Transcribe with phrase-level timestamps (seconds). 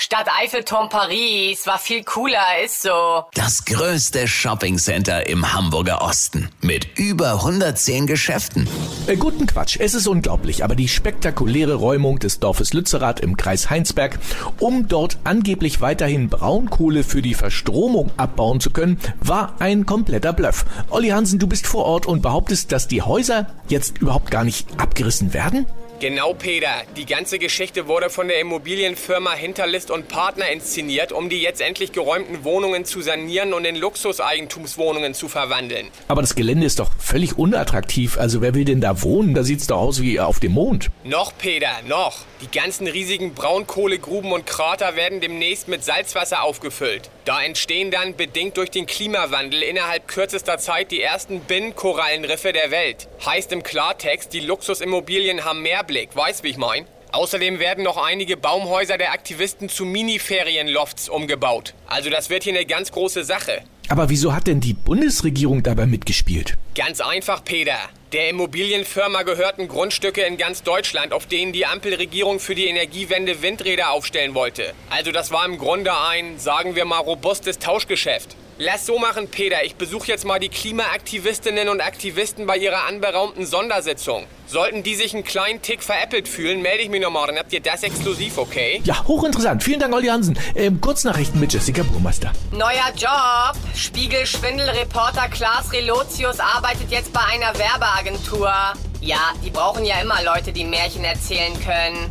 [0.00, 3.24] Stadt Eiffelturm Paris war viel cooler, ist so.
[3.34, 8.66] Das größte Shoppingcenter im Hamburger Osten mit über 110 Geschäften.
[9.06, 13.68] Äh, guten Quatsch, es ist unglaublich, aber die spektakuläre Räumung des Dorfes Lützerath im Kreis
[13.68, 14.18] Heinsberg,
[14.58, 20.64] um dort angeblich weiterhin Braunkohle für die Verstromung abbauen zu können, war ein kompletter Bluff.
[20.88, 24.66] Olli Hansen, du bist vor Ort und behauptest, dass die Häuser jetzt überhaupt gar nicht
[24.80, 25.66] abgerissen werden?
[26.00, 26.84] Genau, Peter.
[26.96, 31.92] Die ganze Geschichte wurde von der Immobilienfirma Hinterlist und Partner inszeniert, um die jetzt endlich
[31.92, 35.88] geräumten Wohnungen zu sanieren und in Luxuseigentumswohnungen zu verwandeln.
[36.08, 38.16] Aber das Gelände ist doch völlig unattraktiv.
[38.16, 39.34] Also wer will denn da wohnen?
[39.34, 40.88] Da sieht's doch aus wie auf dem Mond.
[41.04, 42.20] Noch, Peter, noch.
[42.40, 47.10] Die ganzen riesigen Braunkohlegruben und Krater werden demnächst mit Salzwasser aufgefüllt.
[47.26, 53.08] Da entstehen dann, bedingt durch den Klimawandel, innerhalb kürzester Zeit die ersten Binnenkorallenriffe der Welt.
[53.26, 56.14] Heißt im Klartext, die Luxusimmobilien haben mehr Blick.
[56.14, 56.86] Weißt, wie ich mein?
[57.10, 61.74] Außerdem werden noch einige Baumhäuser der Aktivisten zu Mini-Ferienlofts umgebaut.
[61.88, 63.62] Also das wird hier eine ganz große Sache.
[63.88, 66.56] Aber wieso hat denn die Bundesregierung dabei mitgespielt?
[66.76, 67.76] Ganz einfach, Peter.
[68.12, 73.90] Der Immobilienfirma gehörten Grundstücke in ganz Deutschland, auf denen die Ampelregierung für die Energiewende Windräder
[73.90, 74.72] aufstellen wollte.
[74.90, 78.36] Also das war im Grunde ein, sagen wir mal, robustes Tauschgeschäft.
[78.62, 79.64] Lass so machen, Peter.
[79.64, 84.26] Ich besuche jetzt mal die Klimaaktivistinnen und Aktivisten bei ihrer anberaumten Sondersitzung.
[84.46, 87.28] Sollten die sich einen kleinen Tick veräppelt fühlen, melde ich mich nochmal.
[87.28, 88.82] Dann habt ihr das exklusiv, okay?
[88.84, 89.64] Ja, hochinteressant.
[89.64, 90.38] Vielen Dank, Olli Hansen.
[90.54, 92.32] Ähm, Kurznachrichten mit Jessica Burmeister.
[92.52, 93.56] Neuer Job.
[93.74, 98.52] Spiegel-Schwindel-Reporter Klaas Relotius arbeitet jetzt bei einer Werbeagentur.
[99.00, 102.10] Ja, die brauchen ja immer Leute, die Märchen erzählen können.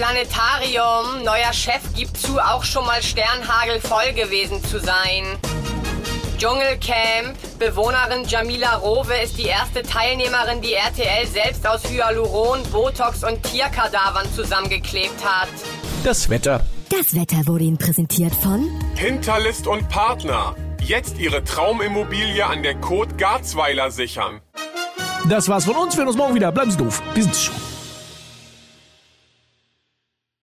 [0.00, 1.24] Planetarium.
[1.24, 5.38] Neuer Chef gibt zu, auch schon mal Sternhagel voll gewesen zu sein.
[6.38, 7.36] Dschungelcamp.
[7.58, 14.26] Bewohnerin Jamila Rowe ist die erste Teilnehmerin, die RTL selbst aus Hyaluron, Botox und Tierkadavern
[14.34, 15.50] zusammengeklebt hat.
[16.02, 16.64] Das Wetter.
[16.88, 20.56] Das Wetter wurde Ihnen präsentiert von Hinterlist und Partner.
[20.82, 24.40] Jetzt Ihre Traumimmobilie an der Côte Garzweiler sichern.
[25.28, 25.92] Das war's von uns.
[25.92, 26.50] Wir sehen uns morgen wieder.
[26.52, 27.02] Bleiben Sie doof.
[27.12, 27.69] Wir sind's schon.